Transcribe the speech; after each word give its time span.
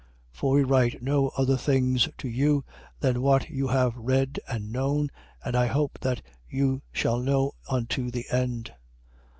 1:13. 0.33 0.37
For 0.39 0.51
we 0.55 0.63
write 0.63 1.03
no 1.03 1.27
other 1.37 1.55
things 1.57 2.09
to 2.17 2.27
you 2.27 2.65
than 3.01 3.21
what 3.21 3.51
you 3.51 3.67
have 3.67 3.95
read 3.95 4.39
and 4.47 4.71
known. 4.71 5.11
And 5.45 5.55
I 5.55 5.67
hope 5.67 5.99
that 6.01 6.23
you 6.49 6.81
shall 6.91 7.19
know 7.19 7.51
unto 7.69 8.09
the 8.09 8.25
end. 8.31 8.73